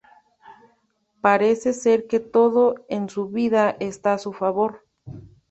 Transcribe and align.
Parece 1.21 1.73
ser 1.73 2.07
que 2.07 2.19
todo 2.19 2.73
en 2.89 3.07
su 3.07 3.29
vida 3.29 3.77
está 3.79 4.13
a 4.13 4.17
su 4.17 4.33
favor. 4.33 4.81